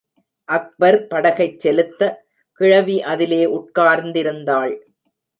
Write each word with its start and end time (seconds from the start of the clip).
அக்பர் 0.49 1.07
படகைச் 1.07 1.59
செலுத்த, 1.59 2.23
கிழவி 2.51 3.01
அதிலே 3.03 3.41
உட்கார்ந்திருந்தாள். 3.45 4.73